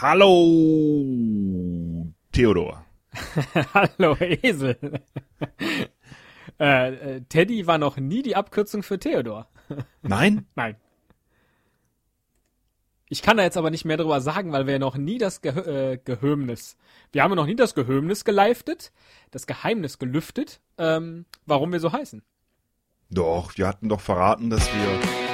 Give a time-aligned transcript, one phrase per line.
[0.00, 0.96] Hallo,
[2.32, 2.86] Theodor.
[3.74, 4.78] Hallo, Esel.
[6.58, 9.48] äh, äh, Teddy war noch nie die Abkürzung für Theodor.
[10.00, 10.46] Nein?
[10.54, 10.76] Nein.
[13.10, 15.50] Ich kann da jetzt aber nicht mehr drüber sagen, weil wir noch nie das Ge
[15.50, 16.78] äh, Gehömnis,
[17.12, 18.92] wir haben noch nie das Gehömnis geleiftet,
[19.32, 22.22] das Geheimnis gelüftet, ähm, warum wir so heißen.
[23.10, 25.29] Doch, wir hatten doch verraten, dass wir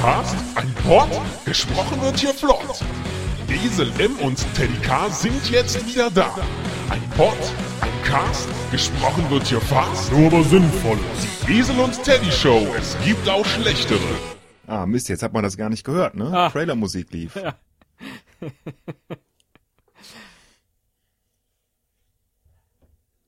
[0.00, 1.08] Cast, ein Pod,
[1.44, 2.84] gesprochen wird hier flott.
[3.48, 6.38] Esel M und Teddy K sind jetzt wieder da.
[6.88, 7.36] Ein Pod,
[7.80, 10.98] ein Cast, gesprochen wird hier fast, nur aber sinnvoll.
[11.48, 13.98] Die Esel und Teddy Show, es gibt auch schlechtere.
[14.68, 16.30] Ah, Mist, jetzt hat man das gar nicht gehört, ne?
[16.32, 16.50] Ah.
[16.50, 17.34] Trailermusik lief.
[17.34, 17.56] Ja.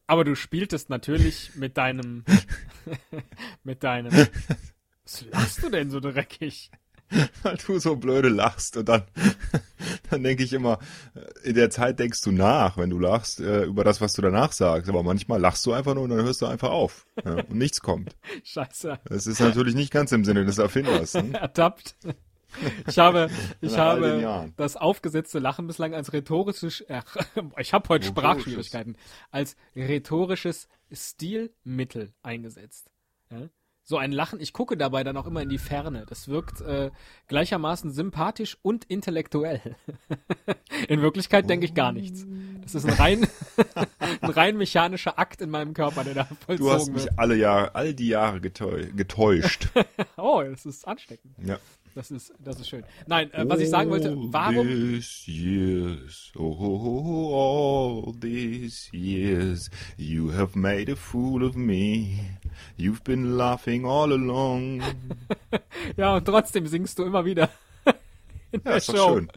[0.06, 2.24] Aber du spieltest natürlich mit deinem,
[3.64, 4.12] mit deinem,
[5.10, 6.70] was lachst du denn so dreckig?
[7.42, 9.02] Weil du so blöde lachst und dann,
[10.10, 10.78] dann denke ich immer,
[11.14, 14.22] äh, in der Zeit denkst du nach, wenn du lachst, äh, über das, was du
[14.22, 14.88] danach sagst.
[14.88, 17.06] Aber manchmal lachst du einfach nur und dann hörst du einfach auf.
[17.24, 18.16] Ja, und nichts kommt.
[18.44, 21.14] Scheiße, Das ist natürlich nicht ganz im Sinne des Erfinders.
[21.14, 21.34] Ne?
[21.34, 21.96] ertappt.
[22.88, 23.30] Ich habe,
[23.60, 27.16] ich habe das aufgesetzte Lachen bislang als rhetorisches, ach,
[27.58, 28.08] ich habe heute.
[28.08, 28.96] Sprachschwierigkeiten,
[29.30, 32.90] als rhetorisches Stilmittel eingesetzt.
[33.30, 33.48] Ja?
[33.90, 36.06] So ein Lachen, ich gucke dabei dann auch immer in die Ferne.
[36.08, 36.92] Das wirkt äh,
[37.26, 39.74] gleichermaßen sympathisch und intellektuell.
[40.88, 42.24] in Wirklichkeit denke ich gar nichts.
[42.62, 43.26] Das ist ein rein,
[44.20, 47.18] ein rein mechanischer Akt in meinem Körper, der da Du hast vollzogen mich wird.
[47.18, 49.66] alle Jahre, all die Jahre getäu getäuscht.
[50.16, 51.34] Oh, das ist ansteckend.
[51.44, 51.58] ja.
[51.94, 52.84] Das ist, das ist schön.
[53.06, 60.32] Nein, äh, was ich sagen wollte, All warum These years, oh, all these years, you
[60.32, 62.20] have made a fool of me.
[62.78, 64.82] You've been laughing all along.
[65.96, 67.48] Ja, und trotzdem singst du immer wieder
[68.52, 69.14] in Ja, der ist doch Show.
[69.14, 69.32] schön.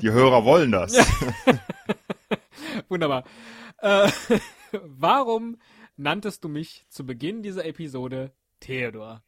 [0.00, 0.94] Die Hörer wollen das.
[2.88, 3.24] Wunderbar.
[3.78, 4.10] Äh,
[4.72, 5.56] warum
[5.96, 9.22] nanntest du mich zu Beginn dieser Episode Theodor?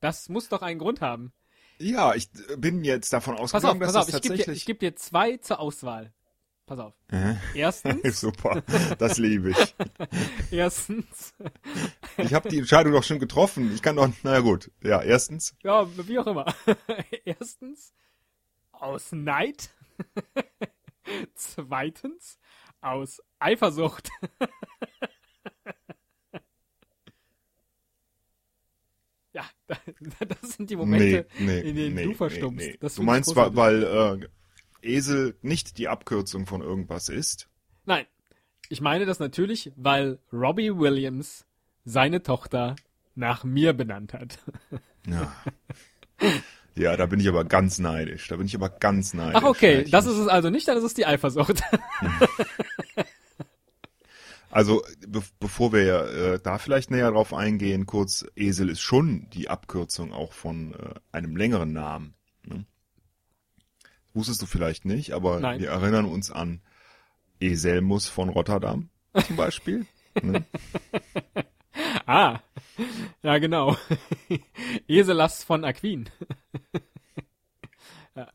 [0.00, 1.32] Das muss doch einen Grund haben.
[1.80, 4.40] Ja, ich bin jetzt davon Pass auf, ausgegangen, pass dass auf, das ich gebe dir,
[4.40, 4.66] ich tatsächlich...
[4.66, 6.12] geb dir zwei zur Auswahl.
[6.66, 6.94] Pass auf.
[7.10, 7.34] Äh?
[7.54, 8.62] Erstens, Super,
[8.98, 9.74] das liebe ich.
[10.52, 11.34] erstens,
[12.18, 13.74] Ich habe die Entscheidung doch schon getroffen.
[13.74, 14.70] Ich kann doch, naja gut.
[14.82, 16.54] Ja, erstens, ja, wie auch immer.
[17.24, 17.94] Erstens,
[18.72, 19.70] aus Neid.
[21.34, 22.38] Zweitens,
[22.82, 24.10] aus Eifersucht.
[29.40, 29.76] Ja,
[30.26, 32.78] das sind die Momente, nee, nee, in denen nee, du verstummst.
[32.96, 34.28] Du meinst, weil, weil äh,
[34.82, 37.48] Esel nicht die Abkürzung von irgendwas ist?
[37.84, 38.06] Nein,
[38.68, 41.46] ich meine das natürlich, weil Robbie Williams
[41.84, 42.76] seine Tochter
[43.14, 44.38] nach mir benannt hat.
[45.06, 45.34] Ja.
[46.74, 48.28] Ja, da bin ich aber ganz neidisch.
[48.28, 49.34] Da bin ich aber ganz neidisch.
[49.34, 51.62] Ach okay, das ist es also nicht, dann ist es die Eifersucht.
[54.50, 59.48] Also, be bevor wir äh, da vielleicht näher drauf eingehen, kurz, Esel ist schon die
[59.48, 62.14] Abkürzung auch von äh, einem längeren Namen.
[62.44, 62.66] Ne?
[64.12, 65.60] Wusstest du vielleicht nicht, aber Nein.
[65.60, 66.62] wir erinnern uns an
[67.38, 68.90] Eselmus von Rotterdam
[69.24, 69.86] zum Beispiel.
[70.22, 70.44] ne?
[72.06, 72.40] ah,
[73.22, 73.76] ja genau.
[74.88, 76.10] Eselas von Aquin.
[78.16, 78.28] ja.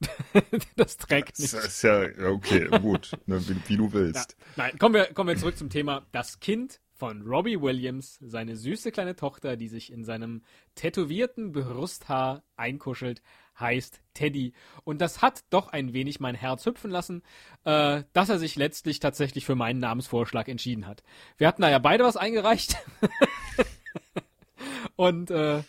[0.76, 1.64] das trägt Das nicht.
[1.64, 3.92] ist ja, okay, gut, ne, wie, wie du Ja.
[3.92, 4.36] willst.
[4.56, 6.06] Nein, kommen wir, kommen wir zurück zum Thema.
[6.12, 10.42] Das Kind von Robbie Williams, seine süße kleine Tochter, die sich in seinem
[10.74, 13.22] tätowierten Brusthaar einkuschelt,
[13.58, 14.52] heißt Teddy.
[14.84, 17.22] Und das hat doch ein wenig mein Herz hüpfen lassen,
[17.64, 21.02] äh, dass er sich letztlich tatsächlich für meinen Namensvorschlag entschieden hat.
[21.38, 22.76] Wir hatten da ja beide was eingereicht.
[24.96, 25.62] Und äh,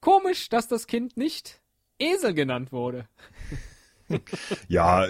[0.00, 1.60] komisch, dass das Kind nicht
[1.98, 3.06] Esel genannt wurde.
[4.68, 5.04] Ja,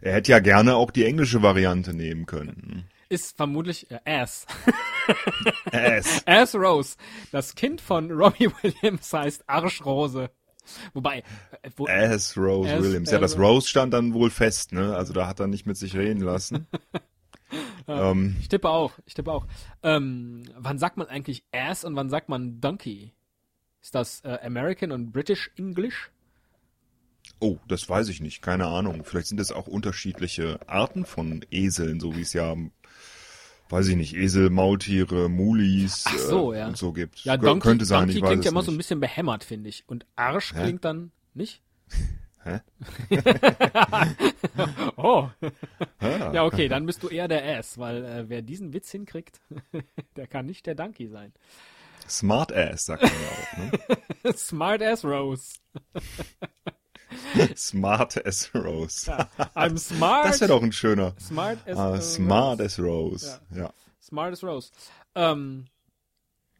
[0.00, 2.88] er hätte ja gerne auch die englische Variante nehmen können.
[3.08, 4.46] Ist vermutlich äh, Ass.
[5.70, 6.22] Ass.
[6.26, 6.96] Ass Rose.
[7.30, 10.30] Das Kind von Robbie Williams heißt Arschrose.
[10.92, 11.18] Wobei,
[11.62, 13.10] äh, wo, Ass Rose Ass- Williams.
[13.12, 14.96] Ja, das Rose stand dann wohl fest, ne?
[14.96, 16.66] Also da hat er nicht mit sich reden lassen.
[17.86, 19.46] ähm, ich tippe auch, ich tippe auch.
[19.84, 23.12] Ähm, wann sagt man eigentlich Ass und wann sagt man Donkey?
[23.84, 26.10] Ist das äh, American und British English?
[27.38, 29.04] oh, das weiß ich nicht, keine Ahnung.
[29.04, 32.56] Vielleicht sind es auch unterschiedliche Arten von Eseln, so wie es ja,
[33.68, 36.68] weiß ich nicht, Esel, Maultiere, Mulis Ach so, äh, ja.
[36.68, 37.18] und so gibt.
[37.24, 39.84] Ja, Donkey, könnte sein, Donkey klingt ja immer so ein bisschen behämmert, finde ich.
[39.86, 40.62] Und Arsch Hä?
[40.62, 41.60] klingt dann nicht?
[42.42, 42.60] Hä?
[44.96, 45.28] Oh,
[46.00, 46.32] Ah.
[46.32, 49.40] ja okay, dann bist du eher der Ass, weil äh, wer diesen Witz hinkriegt,
[50.16, 51.32] der kann nicht der Donkey sein.
[52.08, 54.24] Smart Ass, sagt man ja auch.
[54.24, 54.32] Ne?
[54.36, 55.54] Smart Ass Rose.
[57.56, 59.06] Smart as Rose.
[59.54, 60.26] I'm smart.
[60.26, 61.14] Das wäre doch ein schöner.
[61.20, 62.64] Smart as Ah, äh, smart Rose.
[62.64, 63.40] as Rose.
[63.54, 63.72] Ja.
[64.02, 64.70] Smart as Rose.
[65.14, 65.66] Ähm,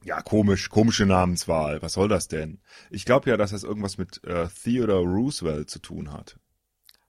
[0.05, 1.82] ja, komisch, komische Namenswahl.
[1.82, 2.61] Was soll das denn?
[2.91, 6.38] Ich glaube ja, dass das irgendwas mit äh, Theodore Roosevelt zu tun hat.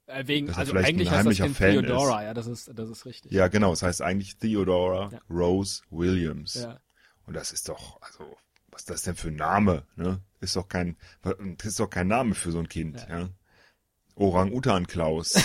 [0.08, 3.06] äh, wegen, also eigentlich ein heißt das Kind Fan Theodora, ja, das ist, das ist
[3.06, 3.32] richtig.
[3.32, 3.74] Ja, genau.
[3.74, 5.20] Es heißt eigentlich Theodora Ja.
[5.30, 6.56] Rose Williams.
[6.56, 6.80] Ja.
[7.26, 8.38] Und das ist doch, also,
[8.72, 9.86] was ist das denn für ein Name?
[9.96, 10.22] Ne?
[10.42, 13.06] Ist doch kein, das ist doch kein Name für so ein Kind.
[13.10, 13.30] Ja.
[14.16, 15.34] Orang-Utan Klaus.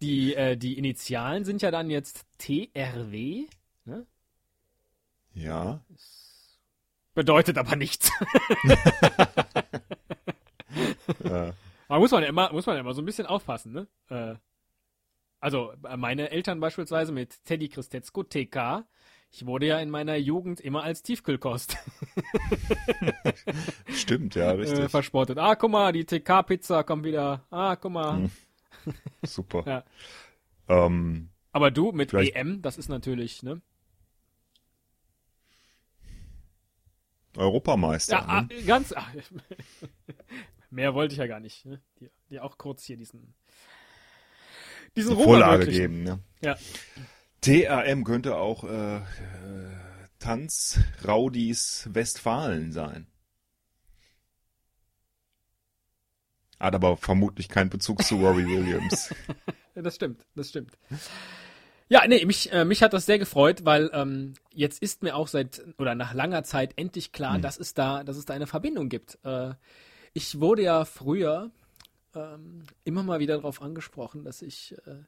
[0.00, 3.46] Die, äh, die Initialen sind ja dann jetzt TRW,
[3.84, 4.06] ne?
[5.34, 5.84] ja.
[7.14, 8.10] bedeutet aber nichts.
[11.24, 11.52] Äh,
[11.88, 13.88] Aber muss man ja immer, muss man ja immer so ein bisschen aufpassen, ne?
[14.10, 14.36] Äh,
[15.40, 18.84] also meine Eltern beispielsweise mit Teddy Christetzko TK.
[19.30, 21.76] Ich wurde ja in meiner Jugend immer als Tiefkühlkost
[23.88, 24.78] stimmt, ja, richtig.
[24.78, 25.38] äh, verspottet.
[25.38, 27.44] Ah, guck mal, die TK-Pizza kommt wieder.
[27.50, 28.16] Ah, guck mal.
[28.16, 28.30] Hm.
[29.24, 29.64] Super.
[29.66, 29.84] Ja.
[30.86, 33.60] Ähm, Aber du mit Vielleicht- EM, das ist natürlich, ne?
[37.36, 38.16] Europameister.
[38.16, 38.62] Ja, ah, ne?
[38.66, 38.92] ganz.
[38.96, 39.12] Ach,
[40.70, 41.64] mehr wollte ich ja gar nicht.
[41.66, 41.80] Ne?
[42.00, 43.34] Die, die auch kurz hier diesen
[44.96, 46.02] diesen Die Vorlage geben.
[46.02, 46.18] Ne?
[46.42, 46.56] Ja.
[47.40, 49.00] TRM könnte auch äh, äh,
[50.18, 53.06] Tanz Raudis Westfalen sein.
[56.58, 59.14] Hat aber vermutlich keinen Bezug zu Robbie Williams.
[59.74, 60.72] Das stimmt, das stimmt.
[61.88, 65.28] Ja, nee, mich, äh, mich hat das sehr gefreut, weil ähm, jetzt ist mir auch
[65.28, 67.42] seit oder nach langer Zeit endlich klar, Hm.
[67.42, 69.18] dass es da, dass es da eine Verbindung gibt.
[69.24, 69.54] Äh,
[70.12, 71.50] ich wurde ja früher
[72.14, 75.04] ähm, immer mal wieder darauf angesprochen, dass ich, äh,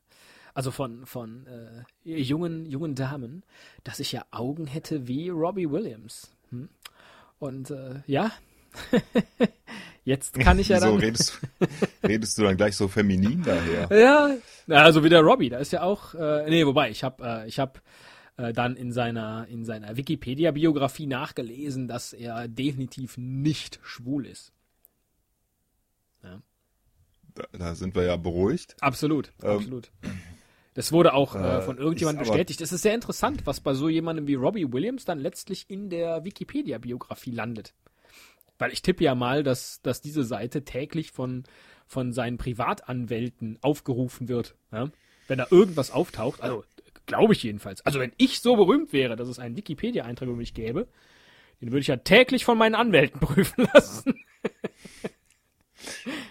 [0.55, 3.43] also von von äh, jungen jungen Damen,
[3.85, 6.31] dass ich ja Augen hätte wie Robbie Williams.
[6.51, 6.69] Hm?
[7.39, 8.31] Und äh, ja,
[10.05, 11.01] jetzt kann ich ja Wieso dann.
[11.01, 11.41] redest,
[12.03, 13.89] redest du dann gleich so feminin daher?
[13.91, 14.37] Ja,
[14.69, 17.59] also wie der Robbie, da ist ja auch, äh, nee, wobei, ich habe äh, ich
[17.59, 17.83] hab,
[18.37, 24.53] äh, dann in seiner, in seiner Wikipedia-Biografie nachgelesen, dass er definitiv nicht schwul ist.
[27.35, 28.77] Da, da sind wir ja beruhigt.
[28.81, 29.91] Absolut, Ähm, absolut.
[30.81, 32.63] Das wurde auch äh, äh, von irgendjemandem bestätigt.
[32.63, 36.25] Es ist sehr interessant, was bei so jemandem wie Robbie Williams dann letztlich in der
[36.25, 37.75] Wikipedia-Biografie landet.
[38.59, 41.45] Weil ich tippe ja mal, dass, dass diese Seite täglich von,
[41.87, 44.55] von seinen Privatanwälten aufgerufen wird.
[44.73, 44.89] Ja?
[45.29, 46.65] Wenn da irgendwas auftaucht, also
[47.05, 47.85] glaube ich jedenfalls.
[47.85, 50.89] Also wenn ich so berühmt wäre, dass es einen Wikipedia-Eintrag über mich gäbe,
[51.61, 54.15] den würde ich ja täglich von meinen Anwälten prüfen lassen.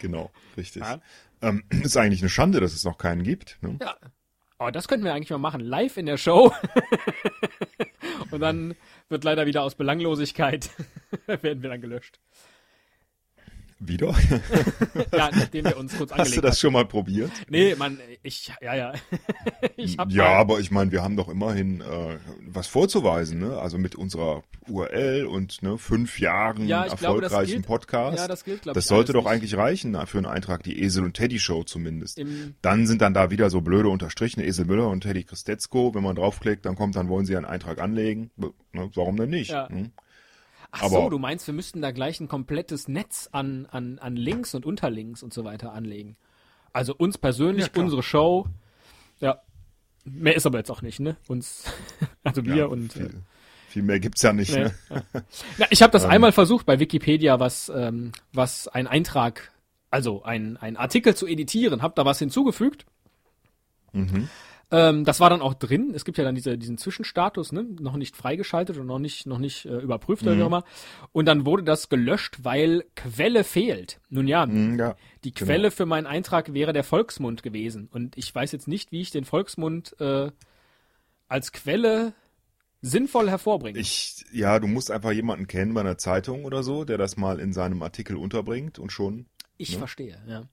[0.02, 0.82] Genau, richtig.
[0.82, 1.00] Ja.
[1.44, 3.60] Ähm, ist eigentlich eine Schande, dass es noch keinen gibt.
[3.62, 3.78] Ne?
[3.80, 3.96] Ja.
[4.60, 6.54] Aber das könnten wir eigentlich mal machen, live in der Show.
[8.32, 8.76] Und dann
[9.08, 10.70] wird leider wieder aus Belanglosigkeit
[11.26, 12.20] werden wir dann gelöscht.
[13.80, 14.14] Wieder?
[15.16, 16.60] Ja, nachdem wir uns kurz Hast angelegt du das haben.
[16.60, 17.32] schon mal probiert?
[17.50, 18.94] Nee, Mann, ich, ja, ja.
[19.78, 22.18] ich hab ja, mal, aber ich meine, wir haben doch immerhin äh,
[22.48, 23.58] was vorzuweisen, ne?
[23.58, 28.18] Also mit unserer URL und ne, fünf Jahren Ja, ich glaube, das erfolgreichen gilt- Podcast.
[28.18, 29.32] ja, das gilt, glaube das ich, sollte doch nicht.
[29.32, 32.18] eigentlich reichen für einen Eintrag, die Esel und Teddy Show zumindest.
[32.20, 35.96] Im, Dann sind dann da wieder so blöde Unterstrichene Esel Müller und Teddy Christetzko.
[35.96, 38.30] Wenn man draufklickt, dann kommt, dann wollen sie einen Eintrag anlegen.
[38.38, 38.52] Ne,
[38.94, 39.52] warum denn nicht?
[39.52, 39.70] Ja.
[39.70, 39.92] Hm?
[40.72, 44.16] Ach aber- so, du meinst, wir müssten da gleich ein komplettes Netz an, an, an
[44.16, 46.16] Links und Unterlinks und so weiter anlegen.
[46.74, 48.48] Also uns persönlich, Ja, unsere Show.
[49.20, 49.42] Ja.
[50.06, 51.18] Mehr ist aber jetzt auch nicht, ne?
[51.28, 51.66] Uns,
[52.24, 52.96] also wir Ja, und.
[52.96, 53.22] Äh, viel,
[53.68, 54.52] viel mehr gibt's ja nicht.
[54.54, 54.64] Nee.
[54.90, 55.04] Ne?
[55.58, 56.12] Ja, ich habe das Ähm.
[56.12, 59.52] einmal versucht bei Wikipedia, was, ähm, was ein Eintrag,
[59.92, 62.86] also ein, ein Artikel zu editieren, habe da was hinzugefügt.
[63.92, 64.30] Mhm.
[64.72, 65.94] Ähm, das war dann auch drin.
[65.96, 67.64] Es gibt ja dann diese, diesen Zwischenstatus, ne?
[67.80, 70.64] noch nicht freigeschaltet und noch nicht, noch nicht äh, überprüft oder wie auch immer.
[71.12, 74.00] Und dann wurde das gelöscht, weil Quelle fehlt.
[74.10, 74.96] Nun ja, Hm, ja.
[75.24, 75.46] die genau.
[75.48, 77.88] Quelle für meinen Eintrag wäre der Volksmund gewesen.
[77.92, 80.30] Und ich weiß jetzt nicht, wie ich den Volksmund äh,
[81.28, 82.14] als Quelle
[82.82, 83.80] sinnvoll hervorbringe.
[83.80, 87.40] Ich, ja, du musst einfach jemanden kennen bei einer Zeitung oder so, der das mal
[87.40, 89.26] in seinem Artikel unterbringt und schon,
[89.58, 89.80] Ich ne?
[89.80, 90.48] verstehe, ja.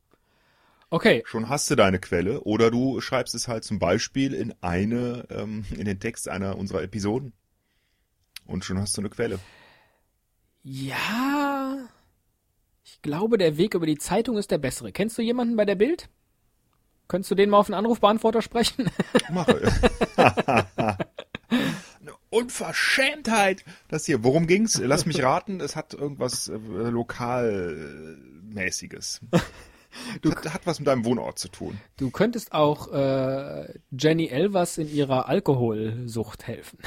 [0.89, 2.43] Okay, schon hast du deine Quelle.
[2.43, 6.83] Oder du schreibst es halt zum Beispiel in eine, ähm, in den Text einer unserer
[6.83, 7.33] Episoden.
[8.47, 9.41] Und schon hast du eine Quelle.
[10.63, 11.77] Ja,
[12.85, 14.93] ich glaube, der Weg über die Zeitung ist der bessere.
[14.93, 16.09] Kennst du jemanden bei der Bild?
[17.09, 18.91] Könntest du den mal auf den Anrufbeantworter sprechen?
[19.31, 19.73] Mache.
[20.17, 23.65] Eine Unverschämtheit.
[23.89, 24.81] Das hier, worum ging's?
[24.83, 28.19] Lass mich raten, es hat irgendwas äh, lokal,
[30.23, 30.45] mäßiges.
[30.45, 31.81] hat, hat was mit deinem Wohnort zu tun.
[31.97, 36.79] Du könntest auch äh, Jenny Elvers in ihrer Alkoholsucht helfen.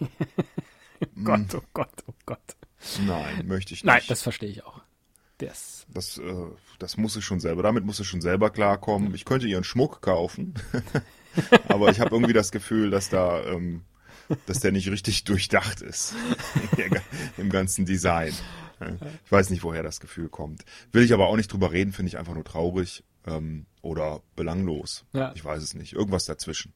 [0.00, 2.56] oh Gott, oh Gott, oh Gott.
[3.06, 3.92] Nein, möchte ich nicht.
[3.92, 4.80] Nein, das verstehe ich auch.
[5.38, 6.46] Das, Das, äh,
[6.78, 9.14] das muss ich schon selber, damit muss ich schon selber klarkommen.
[9.14, 10.54] Ich könnte ihren Schmuck kaufen,
[11.68, 13.82] aber ich habe irgendwie das Gefühl, dass da, ähm,
[14.46, 16.14] dass der nicht richtig durchdacht ist
[17.38, 18.34] im ganzen Design.
[19.24, 20.64] Ich weiß nicht, woher das Gefühl kommt.
[20.92, 25.04] Will ich aber auch nicht drüber reden, finde ich einfach nur traurig ähm, oder belanglos.
[25.12, 25.32] Ja.
[25.34, 25.92] Ich weiß es nicht.
[25.92, 26.72] Irgendwas dazwischen.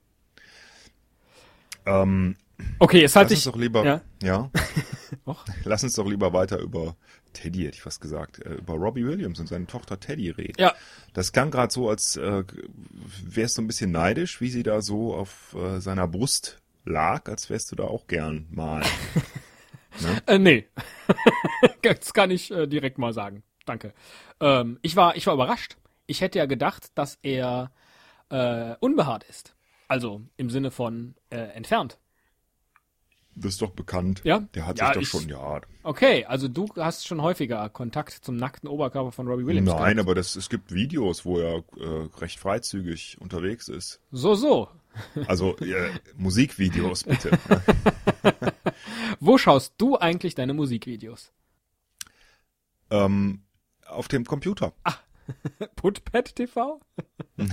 [1.87, 2.37] Ähm,
[2.79, 3.53] okay, jetzt hatte lass uns ich.
[3.53, 4.01] doch lieber, Ja.
[4.23, 4.51] ja,
[5.65, 6.97] lass uns doch lieber weiter über
[7.35, 10.55] Teddy, hätte ich fast gesagt, äh, über Robbie Williams und seine Tochter Teddy reden.
[10.59, 10.73] Ja,
[11.13, 12.45] Das klang gerade so, als äh,
[13.25, 17.51] wärst du ein bisschen neidisch, wie sie da so auf äh, seiner Brust lag, als
[17.51, 18.83] wärst du da auch gern mal.
[20.27, 20.67] Äh, nee.
[21.83, 23.43] das kann ich äh, direkt mal sagen.
[23.67, 23.93] Danke.
[24.41, 25.77] Ähm, ich, war, ich war überrascht.
[26.07, 27.71] Ich hätte ja gedacht, dass er
[28.31, 29.55] äh, unbehaart ist.
[29.89, 31.99] Also im Sinne von äh, entfernt.
[33.37, 34.21] Das ist doch bekannt.
[34.25, 34.41] Ja?
[34.55, 35.61] Der hat Ja, sich doch ich- schon, ja.
[35.83, 39.69] Okay, also du hast schon häufiger Kontakt zum nackten Oberkörper von Robbie Williams.
[39.69, 39.99] Nein, gehabt.
[40.01, 44.01] aber das, es gibt Videos, wo er äh, recht freizügig unterwegs ist.
[44.13, 44.69] So, so.
[45.27, 47.37] Also äh, Musikvideos bitte.
[49.21, 51.33] Wo schaust du eigentlich deine Musikvideos?
[52.91, 53.43] Ähm,
[53.87, 54.73] auf dem Computer.
[55.77, 56.81] Putpad TV?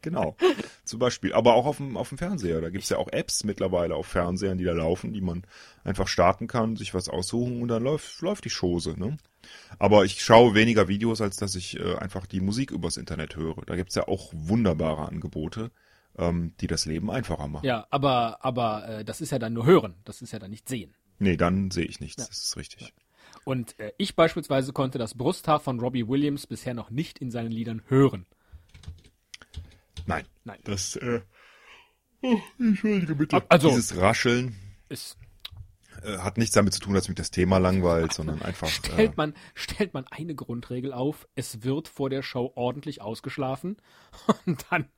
[0.00, 0.36] Genau.
[0.84, 1.32] Zum Beispiel.
[1.32, 2.60] Aber auch auf dem, auf dem Fernseher.
[2.60, 5.42] Da gibt's ja auch Apps mittlerweile auf Fernsehern, die da laufen, die man
[5.84, 8.94] einfach starten kann, sich was aussuchen und dann läuft, läuft die Chose.
[8.98, 9.18] Ne?
[9.78, 13.62] Aber ich schaue weniger Videos, als dass ich äh, einfach die Musik übers Internet höre.
[13.66, 15.70] Da gibt's ja auch wunderbare Angebote,
[16.16, 17.66] ähm, die das Leben einfacher machen.
[17.66, 19.94] Ja, aber, aber äh, das ist ja dann nur hören.
[20.04, 20.94] Das ist ja dann nicht sehen.
[21.18, 22.28] Nee, dann sehe ich nichts.
[22.28, 22.94] Das ist richtig.
[23.44, 27.50] Und äh, ich beispielsweise konnte das Brusthaar von Robbie Williams bisher noch nicht in seinen
[27.50, 28.26] Liedern hören.
[30.06, 30.24] Nein.
[30.44, 30.58] Nein.
[30.64, 31.20] Das, äh,
[32.22, 33.42] oh, entschuldige bitte.
[33.48, 34.56] Also- Dieses Rascheln
[34.88, 35.18] Ist,
[36.02, 38.68] äh, hat nichts damit zu tun, dass mich das Thema langweilt, sondern einfach.
[38.88, 43.76] Äh, stellt, man, stellt man eine Grundregel auf, es wird vor der Show ordentlich ausgeschlafen
[44.46, 44.88] und dann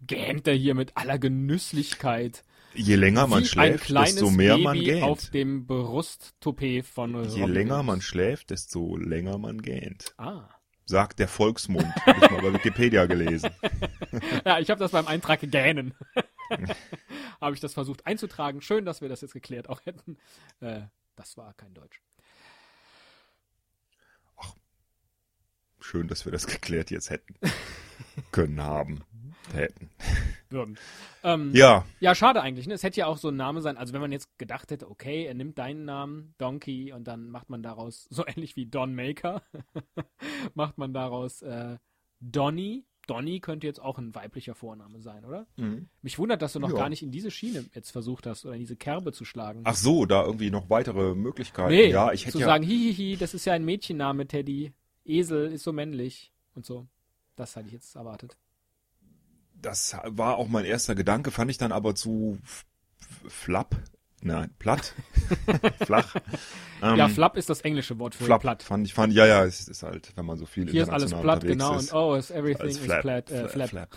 [0.00, 5.02] gähnt er hier mit aller Genüsslichkeit je länger man schläft, desto mehr Baby man gähnt.
[5.04, 7.86] auf dem Brusttoupet von Je Robbie länger Williams.
[7.86, 10.14] man schläft, desto länger man gähnt.
[10.18, 10.48] Ah.
[10.86, 11.86] Sagt der Volksmund.
[12.06, 13.50] Habe ich mal bei Wikipedia gelesen.
[14.44, 15.94] Ja, ich habe das beim Eintrag gähnen.
[17.40, 18.60] habe ich das versucht einzutragen.
[18.60, 20.16] Schön, dass wir das jetzt geklärt auch hätten.
[20.60, 20.82] Äh,
[21.14, 22.00] das war kein Deutsch.
[25.80, 27.34] Schön, dass wir das geklärt jetzt hätten.
[28.32, 29.00] Können haben.
[29.52, 29.90] Hätten.
[30.50, 30.78] Würden.
[31.22, 31.84] Ähm, ja.
[32.00, 32.66] Ja, schade eigentlich.
[32.66, 32.74] Ne?
[32.74, 33.76] Es hätte ja auch so ein Name sein.
[33.76, 37.50] Also wenn man jetzt gedacht hätte, okay, er nimmt deinen Namen, Donkey, und dann macht
[37.50, 39.42] man daraus, so ähnlich wie Don Maker,
[40.54, 41.76] macht man daraus äh,
[42.20, 42.84] Donny.
[43.06, 45.46] Donny könnte jetzt auch ein weiblicher Vorname sein, oder?
[46.00, 46.76] Mich wundert, dass du noch Ja.
[46.76, 49.62] gar nicht in diese Schiene jetzt versucht hast oder in diese Kerbe zu schlagen.
[49.64, 51.70] Ach so, da irgendwie noch weitere Möglichkeiten.
[51.72, 54.74] nee, ja, ich hätte zu ja, sagen, hihihi, das ist ja ein Mädchenname, Teddy.
[55.04, 56.86] Esel ist so männlich und so.
[57.34, 58.36] Das hatte ich jetzt erwartet.
[59.62, 62.38] Das war auch mein erster Gedanke, fand ich dann aber zu
[63.28, 63.76] flapp.
[64.22, 64.92] Nein, platt.
[65.86, 66.14] Flach.
[66.82, 68.62] Ähm, ja, Flap ist das englische Wort für Flapp platt.
[68.62, 71.14] fand ich, fand, ja, ja, es ist halt, wenn man so viel Hier ist alles
[71.14, 71.78] platt, genau.
[71.78, 71.90] ist.
[71.94, 73.88] Und oh, is everything is Flap, platt, äh, Fla- flap.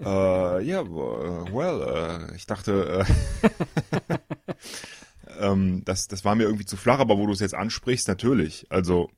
[0.00, 4.18] äh, ja, w- well, äh, ich dachte, äh,
[5.40, 8.66] ähm, das, das war mir irgendwie zu flach, aber wo du es jetzt ansprichst, natürlich.
[8.68, 9.10] Also,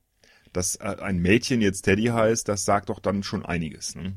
[0.52, 3.96] dass äh, ein Mädchen jetzt Teddy heißt, das sagt doch dann schon einiges.
[3.96, 4.14] Ne?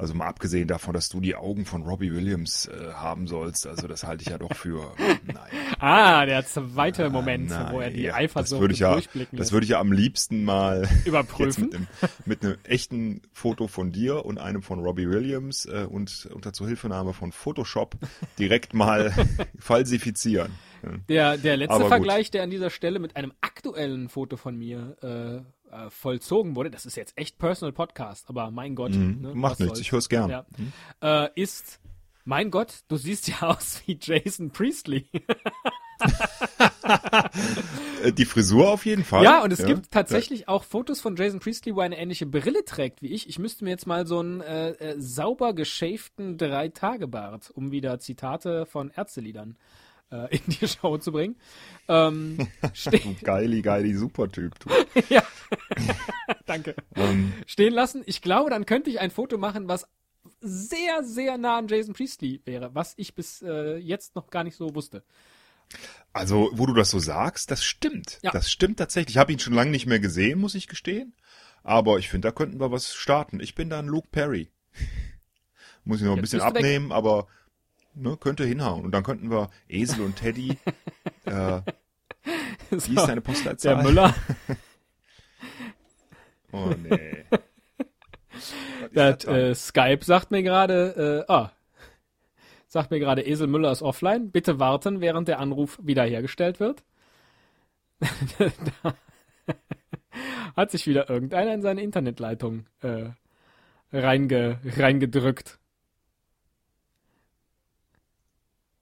[0.00, 3.86] Also mal abgesehen davon, dass du die Augen von Robbie Williams äh, haben sollst, also
[3.86, 4.94] das halte ich ja doch für,
[5.26, 5.50] nein.
[5.78, 9.36] Ah, der zweite Moment, nein, wo er die ja, Eifersucht das würde ich ja, durchblicken
[9.36, 9.52] Das lässt.
[9.52, 11.64] würde ich ja am liebsten mal Überprüfen.
[11.64, 11.86] mit einem,
[12.24, 17.12] mit einem echten Foto von dir und einem von Robbie Williams äh, und unter Zuhilfenahme
[17.12, 17.96] von Photoshop
[18.38, 19.12] direkt mal
[19.58, 20.52] falsifizieren.
[21.10, 21.84] Der, der letzte.
[21.88, 26.70] Vergleich, der an dieser Stelle mit einem aktuellen Foto von mir äh, äh, vollzogen wurde,
[26.70, 29.80] das ist jetzt echt Personal Podcast, aber mein Gott, Mhm, ne, macht nichts, soll's.
[29.80, 30.30] ich höre es gern.
[30.30, 31.24] Ja.
[31.24, 31.80] Äh, ist,
[32.24, 35.06] mein Gott, du siehst ja aus wie Jason Priestley.
[38.02, 39.24] Äh, Die Frisur auf jeden Fall.
[39.24, 42.64] Ja, und es gibt tatsächlich auch Fotos von Jason Priestley, wo er eine ähnliche Brille
[42.64, 43.28] trägt wie ich.
[43.28, 48.64] Ich müsste mir jetzt mal so einen äh, äh, sauber geschäften Drei-Tage-Bart, um wieder Zitate
[48.66, 49.56] von Ärzteliedern
[50.10, 51.36] äh, in die Show zu bringen.
[51.88, 52.48] Ähm,
[53.22, 54.58] Geili, geili, super Typ.
[54.60, 54.70] Du.
[55.14, 55.22] ja.
[56.50, 56.74] Danke.
[56.96, 58.02] Ähm, Stehen lassen.
[58.06, 59.86] Ich glaube, dann könnte ich ein Foto machen, was
[60.40, 64.56] sehr, sehr nah an Jason Priestley wäre, was ich bis äh, jetzt noch gar nicht
[64.56, 65.04] so wusste.
[66.12, 68.18] also, wo du das so sagst, das stimmt.
[68.22, 68.32] Ja.
[68.32, 69.14] Das stimmt tatsächlich.
[69.14, 71.14] Ich habe ihn schon lange nicht mehr gesehen, muss ich gestehen.
[71.62, 73.38] Aber ich finde, da könnten wir was starten.
[73.38, 74.50] Ich bin dann Luke Perry.
[75.84, 76.56] Muss ich noch ein Jetzt bisschen du weg.
[76.56, 77.28] abnehmen, aber
[77.94, 78.84] ne, könnte hinhauen.
[78.84, 80.58] Und dann könnten wir Esel und Teddy.
[81.26, 81.60] äh,
[82.70, 83.82] wie ist deine der Postleitzahl?
[83.82, 84.14] Müller,
[86.52, 87.24] Oh nee.
[88.92, 91.52] Das, äh, Skype sagt mir gerade, äh, ah,
[92.66, 94.30] sagt mir gerade, Esel Müller ist offline.
[94.30, 96.82] Bitte warten, während der Anruf wiederhergestellt wird.
[98.00, 98.94] da
[100.56, 103.10] hat sich wieder irgendeiner in seine Internetleitung äh,
[103.92, 105.58] reinge, reingedrückt.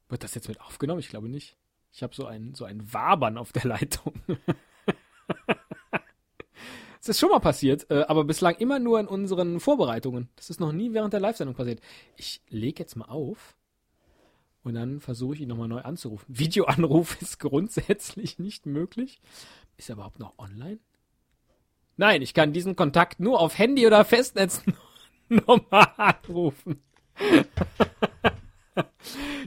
[0.08, 1.00] Wird das jetzt mit aufgenommen?
[1.00, 1.56] Ich glaube nicht.
[1.92, 4.14] Ich habe so ein, so ein Wabern auf der Leitung.
[7.08, 10.28] Es ist schon mal passiert, äh, aber bislang immer nur in unseren Vorbereitungen.
[10.36, 11.80] Das ist noch nie während der Live-Sendung passiert.
[12.18, 13.56] Ich lege jetzt mal auf
[14.62, 16.26] und dann versuche ich ihn nochmal neu anzurufen.
[16.28, 19.22] Videoanruf ist grundsätzlich nicht möglich.
[19.78, 20.80] Ist er überhaupt noch online?
[21.96, 24.62] Nein, ich kann diesen Kontakt nur auf Handy oder Festnetz
[25.30, 26.82] nochmal anrufen.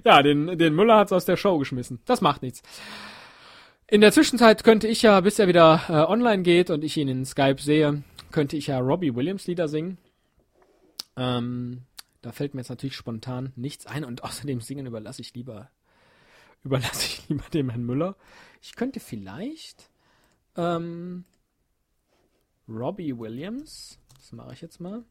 [0.04, 2.02] ja, den, den Müller hat's aus der Show geschmissen.
[2.06, 2.64] Das macht nichts.
[3.92, 7.10] In der Zwischenzeit könnte ich ja, bis er wieder äh, online geht und ich ihn
[7.10, 9.98] in Skype sehe, könnte ich ja Robbie Williams Lieder singen.
[11.18, 11.82] Ähm,
[12.22, 15.70] da fällt mir jetzt natürlich spontan nichts ein und außerdem singen überlasse ich lieber
[16.64, 18.16] überlasse ich lieber dem Herrn Müller.
[18.62, 19.90] Ich könnte vielleicht
[20.56, 21.26] ähm,
[22.70, 25.04] Robbie Williams, das mache ich jetzt mal,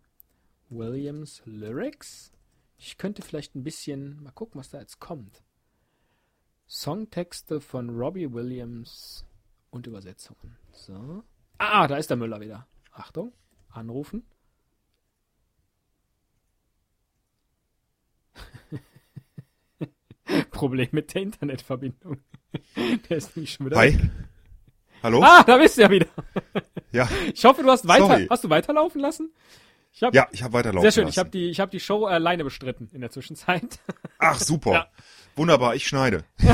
[0.70, 2.32] Williams Lyrics.
[2.78, 5.42] Ich könnte vielleicht ein bisschen, mal gucken, was da jetzt kommt.
[6.70, 9.26] Songtexte von Robbie Williams
[9.70, 10.56] und Übersetzungen.
[10.70, 11.24] So.
[11.58, 12.68] Ah, da ist der Müller wieder.
[12.92, 13.32] Achtung,
[13.70, 14.24] anrufen.
[20.52, 22.18] Problem mit der Internetverbindung.
[23.08, 23.76] Der ist nämlich schon wieder.
[23.76, 23.98] Hi.
[25.02, 25.22] Hallo?
[25.24, 26.06] Ah, da bist du ja wieder.
[26.92, 27.08] Ja.
[27.34, 28.06] Ich hoffe, du hast weiter.
[28.06, 28.28] Sorry.
[28.30, 29.32] Hast du weiterlaufen lassen?
[29.92, 31.02] Ich hab, Ja, ich habe weiterlaufen Sehr schön.
[31.06, 31.14] lassen.
[31.14, 33.80] Ich habe die, ich hab die Show alleine bestritten in der Zwischenzeit.
[34.18, 34.72] Ach, super.
[34.72, 34.86] Ja.
[35.40, 36.25] Wunderbar, ich schneide.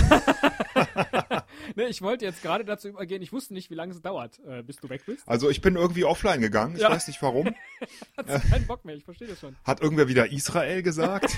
[1.75, 3.21] ne, ich wollte jetzt gerade dazu übergehen.
[3.21, 5.29] Ich wusste nicht, wie lange es dauert, äh, bis du weg bist.
[5.29, 6.77] Also ich bin irgendwie offline gegangen.
[6.77, 6.91] Ich Ja.
[6.91, 7.53] weiß nicht warum.
[8.17, 8.95] Hat's keinen Bock mehr.
[8.95, 9.57] Ich verstehe das schon.
[9.65, 11.37] Hat irgendwer wieder Israel gesagt.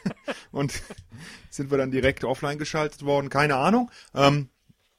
[0.52, 0.82] Und
[1.50, 3.28] sind wir dann direkt offline geschaltet worden?
[3.28, 3.90] Keine Ahnung.
[4.14, 4.48] Ähm,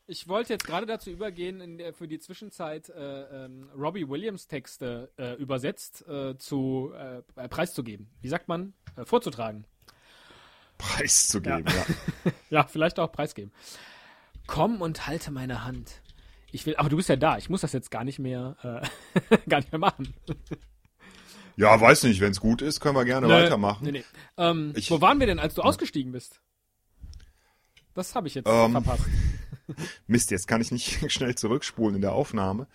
[0.06, 4.46] Ich wollte jetzt gerade dazu übergehen, in der, für die Zwischenzeit äh, ähm, Robbie Williams
[4.48, 8.12] Texte äh, übersetzt äh, zu äh, preiszugeben.
[8.22, 8.74] Wie sagt man?
[8.96, 9.66] Äh, vorzutragen.
[10.78, 12.32] Preiszugeben, ja.
[12.50, 13.52] Ja, vielleicht auch preisgeben.
[14.48, 16.02] Komm und halte meine Hand.
[16.52, 17.38] Ich will, aber du bist ja da.
[17.38, 18.56] Ich muss das jetzt gar nicht mehr,
[19.22, 20.14] äh, gar nicht mehr machen.
[21.58, 22.22] Ja, weiß nicht.
[22.22, 23.84] Wenn es gut ist, können wir gerne weitermachen.
[23.84, 24.04] Nee, nee.
[24.38, 26.40] Ähm, Ich- wo waren wir denn, als du ausgestiegen bist?
[27.94, 29.04] Das habe ich jetzt Ähm, verpasst.
[30.08, 32.68] Mist, jetzt kann ich nicht schnell zurückspulen in der Aufnahme.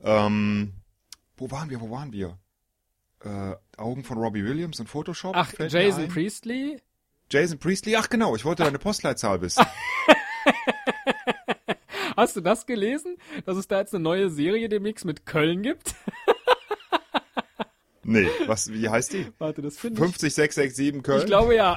[0.00, 0.72] Ähm,
[1.36, 1.80] wo waren wir?
[1.80, 2.38] Wo waren wir?
[3.20, 5.34] Äh, Augen von Robbie Williams und Photoshop?
[5.36, 6.08] Ach, Jason.
[6.08, 6.80] Priestley?
[7.30, 7.96] Jason Priestley?
[7.96, 9.64] Ach genau, ich wollte deine Postleitzahl wissen.
[12.16, 13.16] Hast du das gelesen?
[13.44, 15.94] Dass es da jetzt eine neue Serie demnächst mit Köln gibt?
[18.02, 19.32] nee, was, wie heißt die?
[19.38, 20.12] Warte, das finde ich.
[20.16, 21.20] 50667 Köln?
[21.20, 21.76] Ich glaube ja.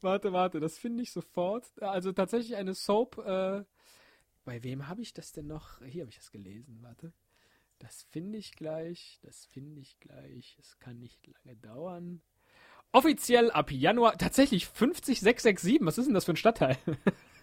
[0.00, 1.66] warte, warte, das finde ich sofort.
[1.80, 3.18] Also tatsächlich eine Soap.
[3.18, 3.64] Äh,
[4.44, 5.80] bei wem habe ich das denn noch?
[5.84, 6.78] Hier habe ich das gelesen.
[6.82, 7.12] Warte.
[7.80, 9.18] Das finde ich gleich.
[9.22, 10.56] Das finde ich gleich.
[10.60, 12.22] Es kann nicht lange dauern.
[12.92, 14.16] Offiziell ab Januar.
[14.18, 15.78] Tatsächlich 50667.
[15.82, 16.78] Was ist denn das für ein Stadtteil?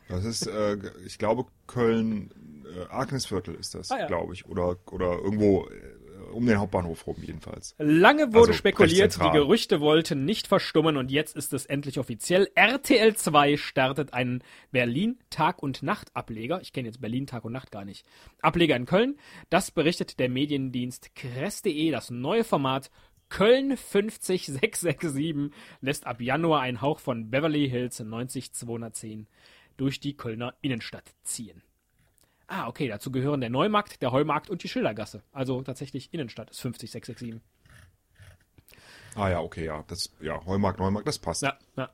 [0.10, 4.08] Das ist, äh, ich glaube, Köln, äh, Agnesviertel ist das, Ah, ja.
[4.08, 4.46] glaube ich.
[4.46, 5.98] Oder, oder irgendwo äh,
[6.38, 7.76] um den Hauptbahnhof rum jedenfalls.
[7.80, 9.32] Lange wurde Also, spekuliert, die.
[9.32, 12.50] Gerüchte wollten nicht verstummen und jetzt ist es endlich offiziell.
[12.56, 16.62] RTL 2 startet einen Berlin Tag und Nacht Ableger.
[16.62, 18.06] Ich kenne jetzt Berlin Tag und Nacht gar nicht.
[18.42, 19.18] Ableger in Köln.
[19.50, 21.92] Das berichtet der Mediendienst kress.de.
[21.92, 22.92] Das neue Format
[23.30, 29.28] Köln 50667 lässt ab Januar einen Hauch von Beverly Hills 90210
[29.76, 31.62] durch die Kölner Innenstadt ziehen.
[32.48, 35.22] Ah, okay, dazu gehören der Neumarkt, der Heumarkt und die Schildergasse.
[35.34, 37.42] Also tatsächlich Innenstadt ist 50667.
[39.16, 39.84] Ah ja, okay, ja.
[39.88, 41.42] Das, ja, Heumarkt, Neumarkt, das passt.
[41.42, 41.90] Ja, ja.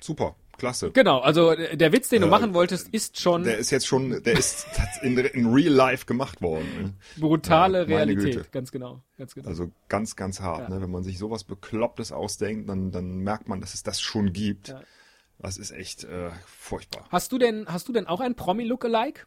[0.00, 0.92] Super, klasse.
[0.92, 4.22] Genau, also der Witz, den du Äh, machen wolltest, ist schon Der ist jetzt schon,
[4.22, 4.66] der ist
[5.02, 6.68] in, in real life gemacht worden.
[6.80, 6.94] Ne?
[7.16, 8.36] brutale ja, Realität.
[8.36, 8.48] Güte.
[8.52, 9.48] Ganz genau, ganz genau.
[9.48, 10.68] Also ganz, ganz hart.
[10.68, 10.76] Ja.
[10.76, 10.82] Ne?
[10.82, 14.68] Wenn man sich sowas Beklopptes ausdenkt, dann, dann merkt man, dass es das schon gibt.
[14.68, 14.82] Ja.
[15.42, 17.06] Das ist echt äh, furchtbar.
[17.10, 19.26] hast du denn, hast du denn auch ein Promi-Lookalike?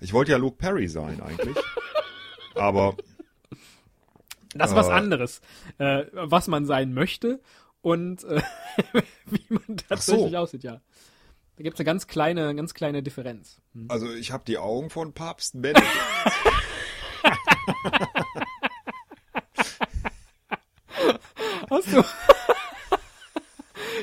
[0.00, 1.56] Ich wollte ja Luke Perry sein eigentlich.
[2.54, 2.96] aber
[4.54, 4.92] Das ist was Äh.
[4.92, 5.40] anderes,
[5.78, 7.40] äh, was man sein möchte
[7.80, 8.40] und äh,
[9.26, 10.80] wie man tatsächlich aussieht, ja.
[11.56, 13.60] Da gibt's eine ganz kleine, ganz kleine Differenz.
[13.74, 13.86] Hm.
[13.90, 15.84] Also ich habe die Augen von Papst Benedikt.
[21.70, 22.04] Hast du?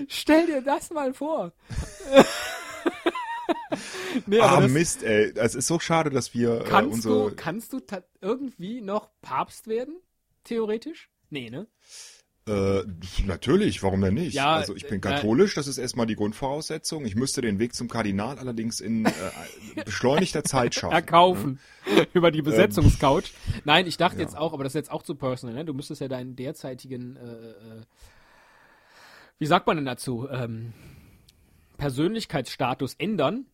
[0.07, 1.53] Stell dir das mal vor.
[4.25, 5.33] nee, ah, das, Mist, ey.
[5.35, 7.29] Es ist so schade, dass wir äh, kannst unsere...
[7.29, 7.81] du, kannst du
[8.21, 9.95] irgendwie noch Papst werden?
[10.43, 11.09] Theoretisch?
[11.29, 11.67] Nee, ne?
[12.47, 12.83] Äh,
[13.25, 14.35] natürlich, warum denn nicht?
[14.35, 17.03] Ja, also ich bin äh, katholisch, das ist erstmal die Grundvoraussetzung.
[17.03, 19.11] Ich müsste den Weg zum Kardinal allerdings in äh,
[19.83, 20.93] beschleunigter Zeit schaffen.
[20.93, 21.59] Erkaufen.
[22.13, 22.33] Über Ähm.
[22.33, 23.33] die Besetzungscouch.
[23.63, 24.21] Nein, ich dachte Ja.
[24.21, 25.65] jetzt auch, aber das ist jetzt auch zu personal, ne?
[25.65, 27.81] Du müsstest ja deinen derzeitigen, äh, äh,
[29.39, 30.73] wie sagt man denn dazu, ähm,
[31.77, 33.45] Persönlichkeitsstatus ändern.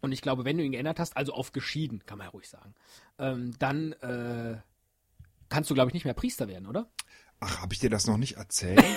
[0.00, 2.48] Und ich glaube, wenn du ihn geändert hast, also auf geschieden, kann man ja ruhig
[2.48, 2.74] sagen,
[3.18, 4.58] ähm, dann äh,
[5.48, 6.88] kannst du, glaube ich, nicht mehr Priester werden, oder?
[7.40, 8.82] Ach, habe ich dir das noch nicht erzählt?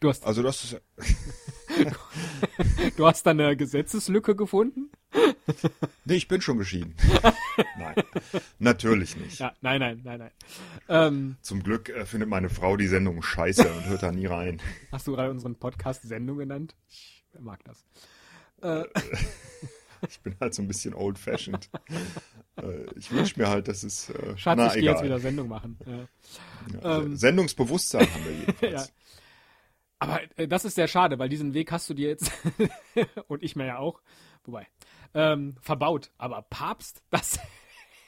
[0.00, 0.80] Du hast, Also das ist
[2.96, 4.90] du hast da eine Gesetzeslücke gefunden?
[6.04, 6.94] Nee, ich bin schon geschieden.
[7.78, 7.94] Nein,
[8.58, 9.38] natürlich nicht.
[9.38, 10.30] Ja, nein, nein, nein, nein.
[10.88, 14.60] Ähm, Zum Glück äh, findet meine Frau die Sendung scheiße und hört da nie rein.
[14.90, 16.74] hast du gerade unseren Podcast Sendung genannt?
[16.88, 17.84] Ich mag das.
[18.62, 18.84] Äh,
[20.08, 21.70] Ich bin halt so ein bisschen old-fashioned.
[22.56, 24.10] äh, ich wünsche mir halt, dass es...
[24.10, 25.78] Äh, Schatz, na, ich gehe jetzt wieder Sendung machen.
[25.86, 26.08] Ja.
[26.82, 28.72] Ja, ähm, Sendungsbewusstsein haben wir jedenfalls.
[28.88, 28.94] Ja.
[30.04, 32.30] Aber äh, das ist sehr schade, weil diesen Weg hast du dir jetzt
[33.28, 34.02] und ich mir ja auch,
[34.44, 34.66] wobei,
[35.14, 36.10] ähm, verbaut.
[36.18, 37.38] Aber Papst, das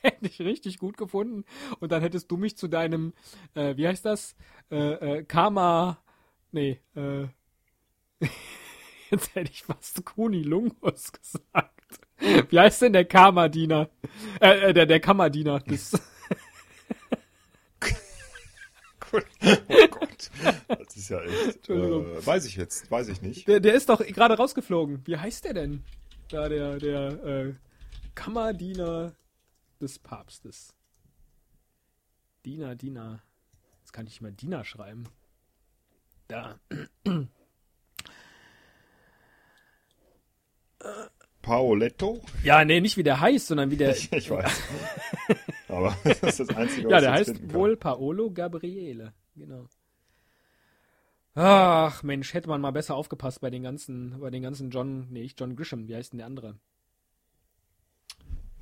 [0.03, 1.45] hätte ich richtig gut gefunden.
[1.81, 3.15] Und dann hättest du mich zu deinem,
[3.55, 4.37] äh, wie heißt das?
[4.71, 5.99] Äh, äh, Karma,
[6.53, 7.29] nee, äh,
[9.11, 11.73] jetzt hätte ich fast Kunilungus gesagt.
[12.19, 13.89] Wie heißt denn der Karma-Diener?
[14.41, 15.99] Äh, äh, der, der Kammerdiener des,
[19.69, 20.31] Oh Gott.
[20.69, 21.69] Das ist ja echt...
[21.69, 23.47] Äh, weiß ich jetzt, weiß ich nicht.
[23.49, 25.03] Der, der ist doch gerade rausgeflogen.
[25.05, 25.85] Wie heißt der denn?
[26.29, 27.55] Da der, der äh,
[28.15, 29.15] Kammerdiener
[29.81, 30.75] des Papstes.
[32.45, 33.23] Diener, Diener.
[33.81, 35.05] Jetzt kann ich mal Diener schreiben.
[36.29, 36.59] Da.
[41.43, 42.21] Paoletto?
[42.43, 43.91] Ja, nee, nicht wie der heißt, sondern wie der.
[43.91, 44.63] Ich, ich weiß.
[45.77, 49.13] Aber das ist das Einzige, ja, was der ich jetzt heißt wohl Paolo Gabriele.
[49.35, 49.67] Genau.
[51.35, 55.21] Ach, Mensch, hätte man mal besser aufgepasst bei den ganzen, bei den ganzen John, nee,
[55.21, 56.57] nicht John Grisham, wie heißt denn der andere?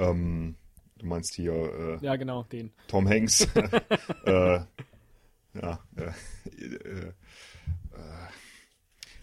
[0.00, 0.57] Ähm,
[0.98, 2.72] du meinst hier äh, Ja, genau, den.
[2.88, 3.42] Tom Hanks.
[4.27, 4.59] äh,
[5.55, 5.79] ja.
[5.96, 6.11] Äh,
[6.50, 7.12] äh, äh,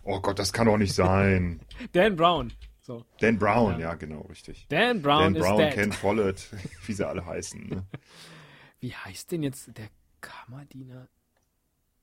[0.03, 1.59] oh Gott, das kann doch nicht sein.
[1.91, 2.53] Dan Brown.
[2.81, 3.05] So.
[3.19, 3.79] Dan Brown, Ja.
[3.79, 4.65] ja, genau, richtig.
[4.69, 5.73] Dan Brown Dan Brown, dead.
[5.73, 6.49] Ken Follett,
[6.87, 7.69] wie sie alle heißen.
[7.69, 7.85] Ne?
[8.79, 9.89] Wie heißt denn jetzt der
[10.21, 11.07] Kammerdiener?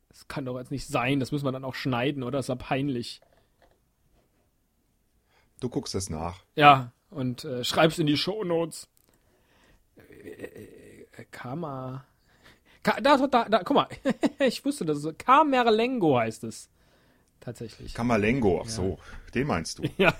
[0.08, 1.20] Das kann doch jetzt nicht sein.
[1.20, 2.38] Das müssen wir dann auch schneiden, oder?
[2.38, 3.20] Das ist ja peinlich.
[5.60, 6.44] Du guckst das nach.
[6.54, 8.88] Ja, und äh, schreib's in die Shownotes.
[9.96, 12.04] Äh, äh, Kama.
[12.84, 13.88] Ka da, da, da, guck mal.
[14.38, 16.70] ich wusste, das ist Kamerlengo heißt es.
[17.40, 17.94] Tatsächlich.
[17.94, 18.98] Kamalengo, ach so,
[19.34, 19.82] den meinst du.
[19.98, 20.14] ja.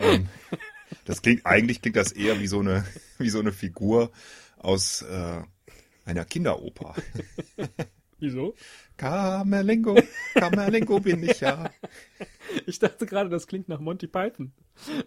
[0.00, 0.28] Ähm,
[1.04, 2.84] das klingt, eigentlich klingt das eher wie so eine,
[3.18, 4.10] wie so eine Figur
[4.58, 5.42] aus äh,
[6.04, 6.94] einer Kinderoper.
[8.18, 8.54] Wieso?
[8.96, 9.96] Kamerlengo,
[10.34, 11.70] Kamerlengo bin ich ja.
[12.66, 14.52] Ich dachte gerade, das klingt nach Monty Python.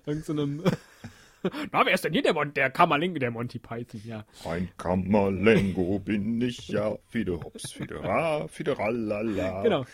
[0.06, 0.64] Irgend so einem.
[1.72, 3.20] Na, wer ist denn hier der, Mon der Kammerlengo?
[3.20, 4.26] Der Monty Python, ja.
[4.46, 6.98] Ein Kamerlengo bin ich ja.
[7.10, 9.62] Fide hops, fide ra, fide ralala.
[9.62, 9.86] Genau.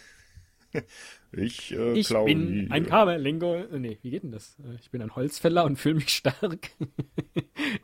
[1.32, 2.72] Ich, äh, Ich bin nie.
[2.72, 3.56] ein Kammerlingo.
[3.56, 4.58] äh, Nee, wie geht denn das?
[4.60, 6.72] Äh, Ich bin ein Holzfäller und fühle mich stark.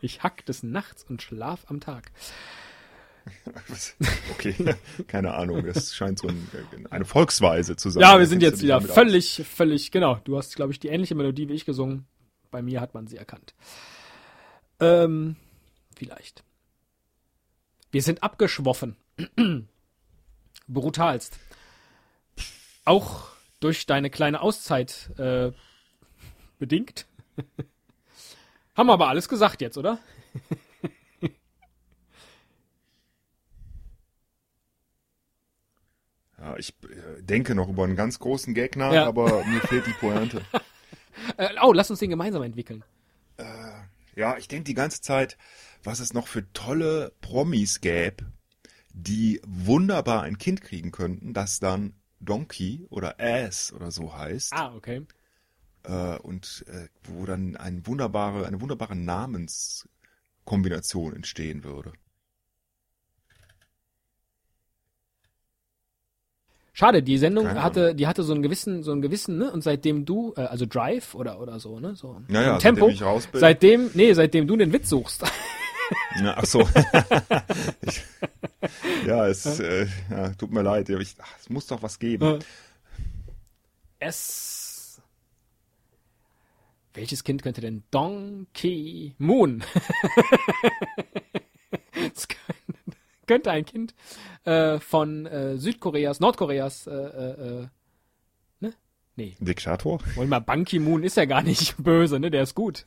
[0.02, 2.12] Ich hack des Nachts und schlaf am Tag.
[4.34, 4.54] Okay,
[5.08, 5.66] keine Ahnung.
[5.66, 8.02] Das scheint so ein, äh, eine Volksweise zu sein.
[8.02, 8.96] Ja, wir sind jetzt wieder damit aus.
[8.96, 10.16] völlig, völlig, genau.
[10.26, 12.06] Du hast, glaube ich, die ähnliche Melodie wie ich gesungen.
[12.52, 13.56] Bei mir hat man sie erkannt.
[14.80, 15.36] Ähm,
[15.96, 16.44] vielleicht.
[17.92, 18.96] Wir sind abgeschwoffen.
[20.68, 21.40] Brutalst.
[22.86, 25.52] Auch durch deine kleine Auszeit äh,
[26.60, 27.08] bedingt.
[28.76, 30.00] Haben wir aber alles gesagt jetzt, oder?
[36.38, 39.08] Ja, ich äh, denke noch über einen ganz großen Gag nach, Ja.
[39.08, 40.42] aber mir fehlt die Pointe.
[41.38, 42.84] Äh, oh, lass uns den gemeinsam entwickeln.
[44.16, 45.38] Ja, ich denke die ganze Zeit,
[45.82, 48.26] was es noch für tolle Promis gäbe,
[48.92, 51.94] die wunderbar ein Kind kriegen könnten, das dann
[52.26, 54.54] Donkey oder Ass oder so heißt.
[54.54, 55.06] Ah, okay.
[55.84, 61.94] Äh, und äh, wo dann ein wunderbare, eine wunderbare Namenskombination entstehen würde.
[66.74, 69.50] Schade, die Sendung Keine hatte, die hatte so einen gewissen, so einen gewissen, ne?
[69.50, 71.96] Und seitdem du, äh, also Drive oder oder so, ne?
[71.96, 72.92] So Ja, Tempo.
[72.92, 73.40] seitdem.
[73.40, 75.24] Seitdem, nee, seitdem du den Witz suchst.
[76.22, 76.62] Na, ach so.
[77.82, 78.02] ich,
[79.06, 80.90] ja, es äh, ja, tut mir leid.
[80.90, 82.40] Ich, ach, es muss doch was geben.
[84.00, 85.02] Es.
[86.94, 89.64] Welches Kind könnte denn Donkey Moon?
[92.16, 92.28] Es
[93.26, 93.96] könnte- ein Kind
[94.44, 97.68] äh, von äh, Südkoreas, Nordkoreas, äh, äh, äh,
[98.60, 98.74] ne?
[99.16, 100.00] Nee, Diktator?
[100.16, 102.30] wollen wir Ban Ki-Moon ist ja gar nicht böse, ne?
[102.30, 102.86] Der ist gut.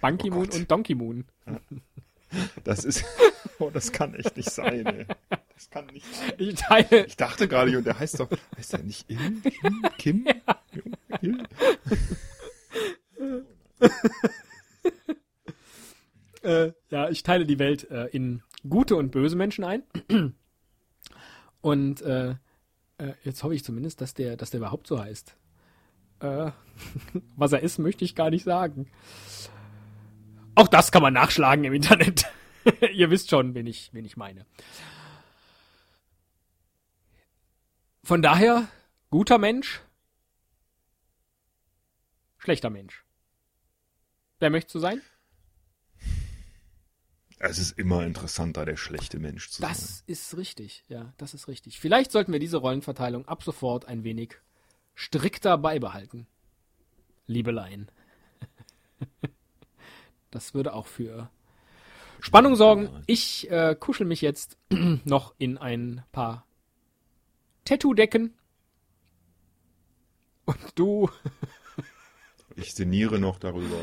[0.00, 0.54] Ban Ki-Moon Gott.
[0.54, 1.24] und Donkey Moon.
[2.64, 3.04] Das ist.
[3.58, 5.06] Oh, das kann echt nicht sein, ey.
[5.54, 6.32] Das kann nicht sein.
[6.36, 8.28] Ich teile, Ich dachte gerade, und der heißt doch.
[8.54, 9.40] Heißt der nicht Il?
[9.96, 10.26] Kim?
[10.68, 10.94] Kim?
[11.22, 11.42] Il?
[16.42, 19.84] äh, ja, ich teile die Welt äh, in gute und böse Menschen ein.
[21.62, 22.36] Und äh,
[22.98, 25.34] äh, jetzt hoffe ich zumindest, dass der, dass der überhaupt so heißt.
[26.20, 26.50] Äh,
[27.36, 28.86] was er ist, möchte ich gar nicht sagen.
[30.56, 32.24] Auch das kann man nachschlagen im Internet.
[32.92, 34.46] Ihr wisst schon, wen ich, wen ich meine.
[38.02, 38.66] Von daher,
[39.10, 39.82] guter Mensch,
[42.38, 43.04] schlechter Mensch.
[44.38, 45.02] Wer möchtest du sein?
[47.38, 49.68] Es ist immer interessanter, der schlechte Mensch zu sein.
[49.68, 51.78] Das ist richtig, ja, das ist richtig.
[51.78, 54.36] Vielleicht sollten wir diese Rollenverteilung ab sofort ein wenig
[54.94, 56.26] strikter beibehalten.
[57.26, 57.90] Liebelein.
[60.36, 61.30] Das würde auch für
[62.20, 62.90] Spannung sorgen.
[63.06, 64.58] Ich äh, kuschel mich jetzt
[65.04, 66.46] noch in ein paar
[67.64, 68.34] Tattoo-Decken.
[70.44, 71.08] Und du,
[72.56, 73.76] Ich sinniere noch darüber.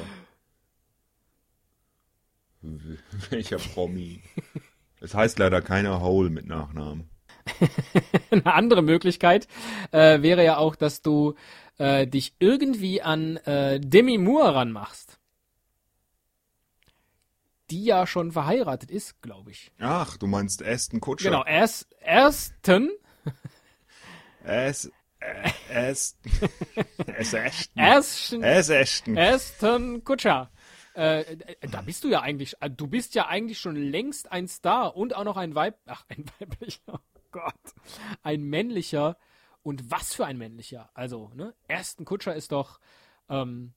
[3.30, 4.22] Welcher Promi?
[5.00, 7.10] Es heißt leider keiner Hole mit Nachnamen.
[8.32, 9.48] eine andere Möglichkeit
[9.92, 11.36] äh, wäre ja auch, dass du
[11.78, 15.20] äh, dich irgendwie an äh, Demi Moore ranmachst.
[17.74, 19.72] Die ja schon verheiratet ist, glaube ich.
[19.80, 21.32] Ach, du meinst Aston Kutscher.
[21.32, 22.92] Genau, es Ashton.
[27.34, 29.18] ersten, Es Ashton.
[29.18, 30.52] Aston Kutscher.
[30.96, 34.48] Äh, äh, da bist du ja eigentlich, äh, du bist ja eigentlich schon längst ein
[34.48, 37.00] Star und auch noch ein Weib, ach, ein weiblicher, oh
[37.32, 37.74] Gott,
[38.22, 39.18] ein männlicher
[39.64, 40.92] und was für ein männlicher.
[40.94, 42.80] Also, ne, Aston Kutscher ist doch,
[43.30, 43.74] ähm,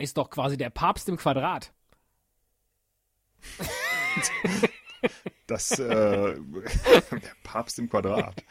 [0.00, 1.72] ist doch quasi der Papst im Quadrat.
[5.46, 8.42] Das, äh, der Papst im Quadrat.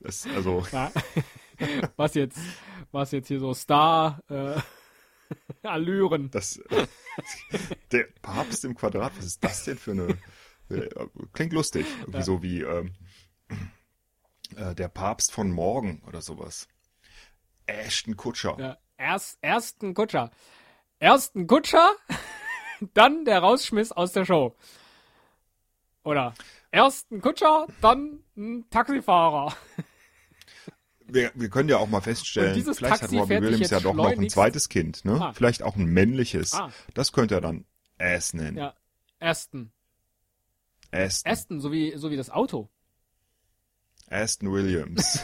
[0.00, 0.92] Das, also, Ja.
[1.96, 2.38] was jetzt,
[2.90, 4.60] was jetzt hier so Star, äh,
[5.66, 6.30] Allüren.
[6.30, 6.86] das, äh,
[7.92, 10.18] der Papst im Quadrat, was ist das denn für eine,
[10.70, 10.88] äh,
[11.32, 11.86] klingt lustig.
[12.00, 12.24] Irgendwie Ja.
[12.24, 12.94] so wie, ähm,
[14.56, 16.68] äh, der Papst von morgen oder sowas.
[17.66, 18.56] Ashton Kutscher.
[18.58, 20.30] Ja, erst, ersten Kutscher.
[20.98, 21.92] Ersten Kutscher,
[22.94, 24.56] dann der Rausschmiss aus der Show.
[26.04, 26.34] Oder
[26.70, 29.54] ersten Kutscher, dann ein Taxifahrer.
[31.06, 34.06] Wir, wir können ja auch mal feststellen, vielleicht Taxi hat sich Williams ja doch noch
[34.06, 35.18] ein zweites Kind, ne?
[35.20, 35.32] Ah.
[35.34, 36.54] Vielleicht auch ein männliches.
[36.54, 36.70] Ah.
[36.94, 37.66] Das könnte er dann
[37.98, 38.56] Ass nennen.
[38.56, 38.74] Ja,
[39.20, 39.72] Aston.
[40.90, 42.68] Aston, Aston, so wie, so wie das Auto.
[44.08, 45.20] Aston Williams.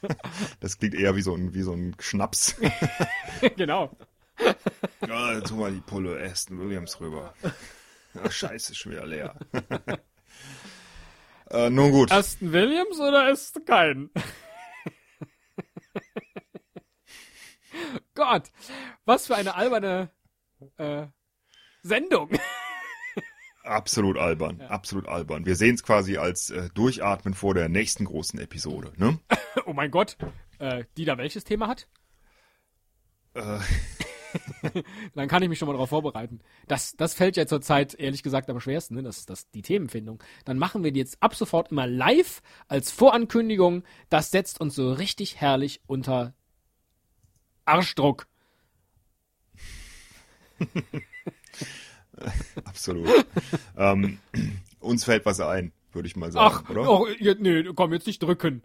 [0.60, 2.56] das klingt eher wie so ein, wie so ein Schnaps.
[3.56, 3.96] genau.
[5.06, 7.34] Ja, jetzt hol mal die Pulle Aston Williams rüber.
[8.14, 9.34] Ja, scheiße, ist schon wieder leer.
[11.50, 12.10] äh, nun gut.
[12.12, 14.10] Aston Williams oder Aston kein?
[18.14, 18.50] Gott,
[19.04, 20.10] was für eine alberne
[20.76, 21.06] äh,
[21.82, 22.30] Sendung.
[23.62, 24.62] Absolut albern.
[24.62, 25.44] Absolut albern.
[25.44, 29.18] Wir sehen es quasi als äh, Durchatmen vor der nächsten großen Episode, ne?
[29.66, 30.16] oh mein Gott.
[30.58, 31.86] Äh, die da welches Thema hat?
[33.34, 33.58] Äh,
[35.14, 36.40] Dann kann ich mich schon mal darauf vorbereiten.
[36.66, 39.02] Das, das fällt ja zurzeit ehrlich gesagt am schwersten, ne?
[39.02, 40.22] das, das, die Themenfindung.
[40.44, 43.84] Dann machen wir die jetzt ab sofort immer live als Vorankündigung.
[44.08, 46.34] Das setzt uns so richtig herrlich unter
[47.64, 48.26] Arschdruck.
[52.64, 53.26] absolut.
[53.76, 54.18] ähm,
[54.80, 56.90] uns fällt was ein, würde ich mal sagen, Ach, oder?
[56.90, 57.06] oh,
[57.38, 58.62] nee, komm, jetzt nicht drücken.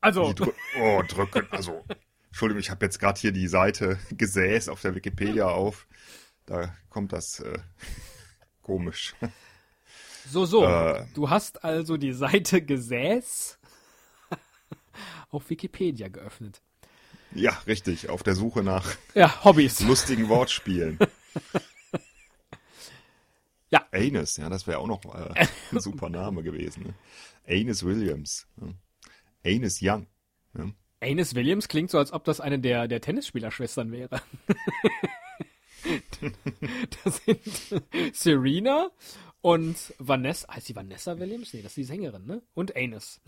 [0.00, 1.46] Also, drü- oh, drücken.
[1.50, 1.84] Also,
[2.36, 5.86] Entschuldigung, ich habe jetzt gerade hier die Seite Gesäß auf der Wikipedia auf.
[6.44, 7.58] Da kommt das äh,
[8.60, 9.14] komisch.
[10.28, 10.66] so, so.
[10.66, 11.06] Äh.
[11.14, 13.58] Du hast also die Seite Gesäß
[15.30, 16.60] auf Wikipedia geöffnet.
[17.32, 18.10] Ja, richtig.
[18.10, 19.80] Auf der Suche nach Ja, Hobbys.
[19.80, 20.98] lustigen Wortspielen.
[23.70, 23.86] Ja.
[23.92, 26.82] Anus, ja, das wäre auch noch äh, ein super Name gewesen.
[26.82, 26.94] Ne?
[27.48, 28.46] Anus Williams.
[28.60, 28.74] Ja.
[29.50, 30.06] Anus Young.
[30.52, 30.66] Ja.
[31.06, 34.20] Anus Williams klingt so, als ob das eine der, der Tennisspielerschwestern wäre.
[37.04, 37.40] das sind
[38.12, 38.90] Serena
[39.40, 40.52] und Vanessa.
[40.52, 41.54] Heißt die Vanessa Williams?
[41.54, 42.42] Nee, das ist die Sängerin, ne?
[42.54, 43.20] Und Anus.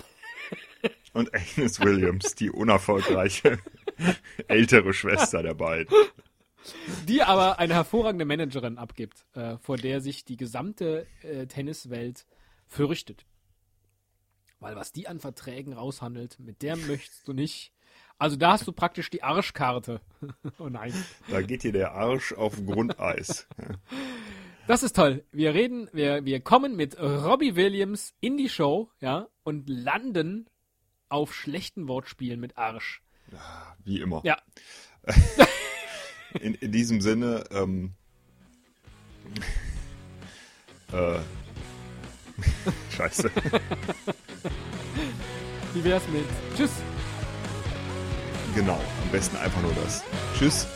[1.12, 3.58] Und Agnes Williams, die unerfolgreiche
[4.48, 5.94] ältere Schwester der beiden.
[7.06, 12.26] Die aber eine hervorragende Managerin abgibt, äh, vor der sich die gesamte äh, Tenniswelt
[12.66, 13.24] fürchtet.
[14.60, 17.72] Weil was die an Verträgen raushandelt, mit der möchtest du nicht.
[18.18, 20.00] Also da hast du praktisch die Arschkarte.
[20.58, 20.92] oh nein.
[21.30, 23.46] Da geht dir der Arsch auf Grundeis.
[24.66, 25.24] Das ist toll.
[25.30, 30.50] Wir reden, wir, wir kommen mit Robbie Williams in die Show, ja, und landen
[31.08, 33.02] auf schlechten Wortspielen mit Arsch.
[33.84, 34.20] Wie immer.
[34.24, 34.38] Ja.
[36.40, 37.94] In, in diesem Sinne, ähm,
[40.92, 41.20] äh,
[42.90, 43.30] scheiße.
[45.74, 46.24] Wie wär's mit
[46.56, 46.70] Tschüss.
[48.54, 50.02] Genau, am besten einfach nur das.
[50.36, 50.66] Tschüss.